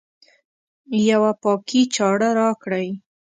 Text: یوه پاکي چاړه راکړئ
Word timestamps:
یوه 1.09 1.31
پاکي 1.43 1.81
چاړه 1.95 2.29
راکړئ 2.39 2.87